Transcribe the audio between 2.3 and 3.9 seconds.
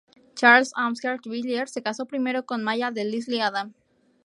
con Maya de Lisle Adam.